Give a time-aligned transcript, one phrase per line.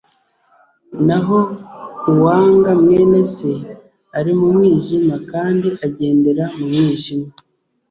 [1.07, 1.39] naho
[2.11, 3.51] uwanga mwene Se
[4.17, 7.27] ari mu mwijima kandi agendera mu mwijima,